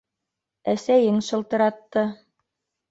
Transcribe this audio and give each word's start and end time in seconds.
-Әсәйең 0.73 1.21
шылтыратты. 1.29 2.09